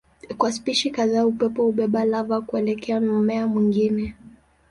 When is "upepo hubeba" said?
1.25-2.05